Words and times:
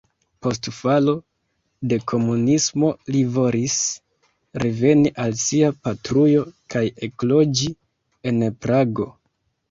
Post 0.45 0.67
falo 0.75 1.13
de 1.89 1.97
komunismo 2.11 2.87
li 3.15 3.19
volis 3.35 3.75
reveni 4.63 5.11
al 5.25 5.35
sia 5.41 5.69
patrujo 5.89 6.41
kaj 6.75 6.83
ekloĝi 7.09 7.69
en 8.33 8.41
Prago. 8.65 9.07